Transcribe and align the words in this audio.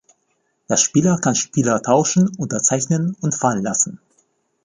Der 0.67 0.77
Spieler 0.77 1.19
kann 1.19 1.35
Spieler 1.35 1.79
tauschen, 1.83 2.35
unterzeichnen 2.39 3.15
und 3.21 3.35
fallen 3.35 3.61
lassen. 3.61 3.99